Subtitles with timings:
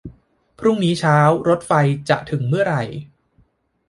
[0.59, 1.17] พรุ่งนี้เช้า
[1.49, 1.71] รถไฟ
[2.09, 2.83] จะถึงเมื่อไหร่